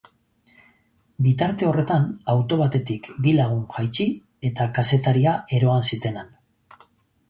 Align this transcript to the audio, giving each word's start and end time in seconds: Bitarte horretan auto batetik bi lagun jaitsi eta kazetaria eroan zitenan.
Bitarte 1.25 1.67
horretan 1.73 2.07
auto 2.35 2.59
batetik 2.63 3.11
bi 3.27 3.37
lagun 3.43 3.63
jaitsi 3.77 4.11
eta 4.53 4.71
kazetaria 4.81 5.39
eroan 5.61 5.91
zitenan. 5.95 6.39